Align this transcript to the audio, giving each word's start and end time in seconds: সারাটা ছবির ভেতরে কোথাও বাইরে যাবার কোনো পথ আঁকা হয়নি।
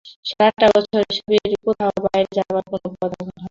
সারাটা 0.29 0.65
ছবির 0.85 1.19
ভেতরে 1.29 1.57
কোথাও 1.65 1.91
বাইরে 2.05 2.29
যাবার 2.37 2.63
কোনো 2.65 2.87
পথ 2.91 3.11
আঁকা 3.11 3.25
হয়নি। 3.27 3.47